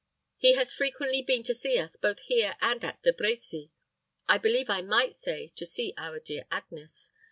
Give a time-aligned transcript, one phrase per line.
[0.35, 3.69] He has frequently been to see us both here and at De Brecy
[4.27, 7.11] I believe I might say to see our dear Agnes.